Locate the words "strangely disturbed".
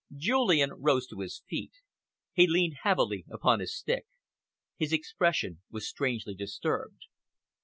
5.87-7.03